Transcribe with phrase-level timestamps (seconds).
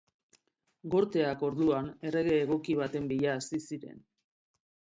[0.95, 4.05] Gorteak orduan errege egoki baten bila hasi ziren.